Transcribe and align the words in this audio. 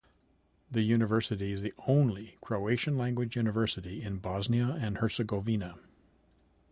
The 0.71 0.81
University 0.81 1.51
is 1.51 1.61
the 1.61 1.75
only 1.87 2.35
Croatian 2.41 2.97
language 2.97 3.35
university 3.35 4.01
in 4.01 4.17
Bosnia 4.17 4.75
and 4.81 4.97
Herzegovina. 4.97 5.75